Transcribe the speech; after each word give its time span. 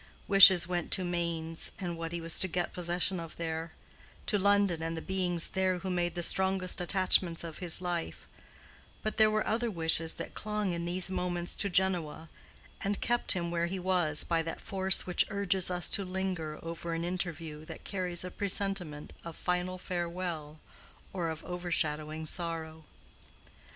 Wishes 0.27 0.65
went 0.67 0.89
to 0.93 1.03
Mainz 1.05 1.71
and 1.77 1.95
what 1.95 2.11
he 2.11 2.19
was 2.19 2.39
to 2.39 2.47
get 2.47 2.73
possession 2.73 3.19
of 3.19 3.35
there—to 3.35 4.39
London 4.39 4.81
and 4.81 4.97
the 4.97 4.99
beings 4.99 5.49
there 5.49 5.77
who 5.77 5.91
made 5.91 6.15
the 6.15 6.23
strongest 6.23 6.81
attachments 6.81 7.43
of 7.43 7.59
his 7.59 7.81
life; 7.83 8.27
but 9.03 9.17
there 9.17 9.29
were 9.29 9.45
other 9.45 9.69
wishes 9.69 10.15
that 10.15 10.33
clung 10.33 10.71
in 10.71 10.85
these 10.85 11.11
moments 11.11 11.53
to 11.53 11.69
Genoa, 11.69 12.29
and 12.83 12.95
they 12.95 12.99
kept 12.99 13.33
him 13.33 13.51
where 13.51 13.67
he 13.67 13.77
was 13.77 14.23
by 14.23 14.41
that 14.41 14.59
force 14.59 15.05
which 15.05 15.27
urges 15.29 15.69
us 15.69 15.87
to 15.89 16.03
linger 16.03 16.57
over 16.63 16.95
an 16.95 17.03
interview 17.03 17.63
that 17.65 17.83
carries 17.83 18.23
a 18.23 18.31
presentiment 18.31 19.13
of 19.23 19.35
final 19.35 19.77
farewell 19.77 20.57
or 21.13 21.29
of 21.29 21.45
overshadowing 21.45 22.25
sorrow. 22.25 22.85